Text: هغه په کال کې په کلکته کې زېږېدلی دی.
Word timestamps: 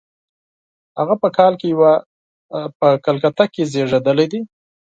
هغه 0.99 1.15
په 1.21 1.27
کال 1.37 1.53
کې 1.61 1.69
په 2.79 2.87
کلکته 3.05 3.45
کې 3.53 3.63
زېږېدلی 3.71 4.27
دی. 4.31 4.41